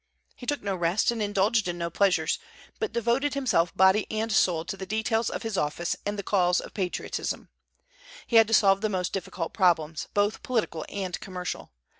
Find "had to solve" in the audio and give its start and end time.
8.37-8.81